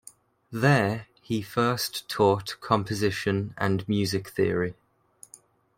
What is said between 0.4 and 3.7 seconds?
There, he first taught composition